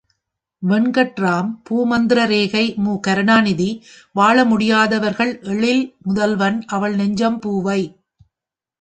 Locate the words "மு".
2.77-2.93